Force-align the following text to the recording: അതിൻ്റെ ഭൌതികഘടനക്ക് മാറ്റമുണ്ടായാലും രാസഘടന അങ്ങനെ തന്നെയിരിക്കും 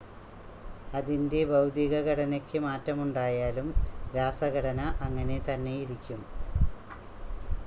അതിൻ്റെ 0.93 1.41
ഭൌതികഘടനക്ക് 1.45 2.59
മാറ്റമുണ്ടായാലും 2.59 3.69
രാസഘടന 4.13 4.79
അങ്ങനെ 5.01 5.39
തന്നെയിരിക്കും 5.47 6.23